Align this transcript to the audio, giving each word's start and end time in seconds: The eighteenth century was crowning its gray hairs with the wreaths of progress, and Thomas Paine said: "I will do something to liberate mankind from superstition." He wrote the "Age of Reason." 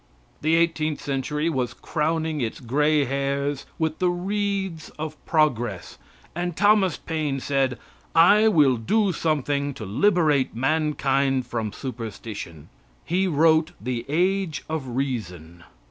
The 0.41 0.55
eighteenth 0.55 0.99
century 0.99 1.47
was 1.47 1.75
crowning 1.75 2.41
its 2.41 2.59
gray 2.59 3.05
hairs 3.05 3.67
with 3.77 3.99
the 3.99 4.09
wreaths 4.09 4.89
of 4.97 5.23
progress, 5.27 5.99
and 6.33 6.57
Thomas 6.57 6.97
Paine 6.97 7.39
said: 7.39 7.77
"I 8.15 8.47
will 8.47 8.77
do 8.77 9.13
something 9.13 9.75
to 9.75 9.85
liberate 9.85 10.55
mankind 10.55 11.45
from 11.45 11.71
superstition." 11.71 12.69
He 13.05 13.27
wrote 13.27 13.73
the 13.79 14.03
"Age 14.09 14.63
of 14.67 14.87
Reason." 14.87 15.65